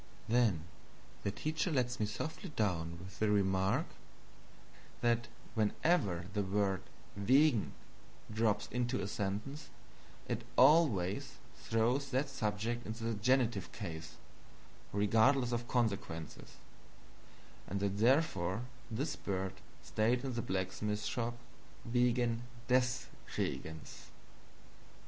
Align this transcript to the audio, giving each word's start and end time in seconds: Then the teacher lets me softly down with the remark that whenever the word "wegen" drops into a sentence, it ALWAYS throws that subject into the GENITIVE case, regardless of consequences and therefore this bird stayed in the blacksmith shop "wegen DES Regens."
Then 0.27 0.63
the 1.21 1.29
teacher 1.29 1.71
lets 1.71 1.99
me 1.99 2.07
softly 2.07 2.49
down 2.55 2.97
with 2.97 3.19
the 3.19 3.29
remark 3.29 3.85
that 5.01 5.27
whenever 5.53 6.25
the 6.33 6.41
word 6.41 6.81
"wegen" 7.15 7.73
drops 8.33 8.65
into 8.71 8.99
a 8.99 9.07
sentence, 9.07 9.69
it 10.27 10.43
ALWAYS 10.57 11.33
throws 11.55 12.09
that 12.09 12.29
subject 12.29 12.83
into 12.87 13.03
the 13.03 13.13
GENITIVE 13.13 13.71
case, 13.73 14.15
regardless 14.91 15.51
of 15.51 15.67
consequences 15.67 16.55
and 17.67 17.79
therefore 17.79 18.63
this 18.89 19.15
bird 19.15 19.53
stayed 19.83 20.23
in 20.25 20.33
the 20.33 20.41
blacksmith 20.41 21.03
shop 21.05 21.37
"wegen 21.85 22.41
DES 22.67 23.05
Regens." 23.35 24.05